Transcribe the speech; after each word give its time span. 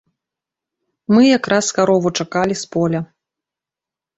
Мы 1.13 1.21
якраз 1.37 1.65
карову 1.77 2.09
чакалі 2.23 2.55
з 2.63 2.73
поля. 2.77 2.99